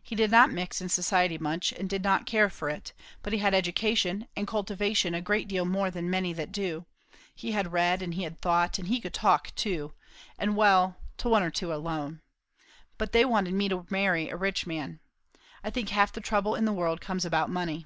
He 0.00 0.14
did 0.14 0.30
not 0.30 0.52
mix 0.52 0.80
in 0.80 0.88
society 0.88 1.36
much, 1.36 1.72
and 1.72 1.90
did 1.90 2.04
not 2.04 2.26
care 2.26 2.48
for 2.48 2.68
it; 2.68 2.92
but 3.24 3.32
he 3.32 3.40
had 3.40 3.54
education 3.54 4.28
and 4.36 4.46
cultivation 4.46 5.16
a 5.16 5.20
great 5.20 5.48
deal 5.48 5.64
more 5.64 5.90
than 5.90 6.08
many 6.08 6.32
that 6.32 6.52
do; 6.52 6.86
he 7.34 7.50
had 7.50 7.72
read 7.72 8.00
and 8.00 8.14
he 8.14 8.22
had 8.22 8.40
thought, 8.40 8.78
and 8.78 8.86
he 8.86 9.00
could 9.00 9.12
talk 9.14 9.52
too, 9.56 9.92
and 10.38 10.56
well, 10.56 10.96
to 11.16 11.28
one 11.28 11.42
or 11.42 11.50
two 11.50 11.74
alone. 11.74 12.22
But 12.98 13.10
they 13.10 13.24
wanted 13.24 13.54
me 13.54 13.68
to 13.68 13.84
marry 13.90 14.28
a 14.28 14.36
rich 14.36 14.64
man. 14.64 15.00
I 15.64 15.70
think 15.70 15.88
half 15.88 16.12
the 16.12 16.20
trouble 16.20 16.54
in 16.54 16.66
the 16.66 16.72
world 16.72 17.00
comes 17.00 17.24
about 17.24 17.50
money." 17.50 17.84